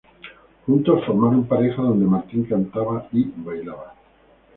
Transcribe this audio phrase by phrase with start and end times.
[0.65, 3.93] Juntos formaron pareja donde Martín cantaba y bailaba.